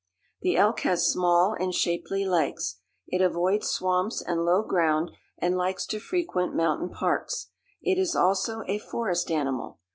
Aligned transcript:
The 0.41 0.57
elk 0.57 0.79
has 0.79 1.05
small 1.05 1.53
and 1.59 1.75
shapely 1.75 2.25
legs. 2.25 2.77
It 3.07 3.21
avoids 3.21 3.69
swamps 3.69 4.19
and 4.19 4.43
low 4.43 4.63
ground 4.63 5.11
and 5.37 5.55
likes 5.55 5.85
to 5.85 5.99
frequent 5.99 6.55
mountain 6.55 6.89
parks. 6.89 7.51
It 7.83 7.99
is 7.99 8.15
also 8.15 8.63
a 8.67 8.79
forest 8.79 9.29
animal. 9.29 9.77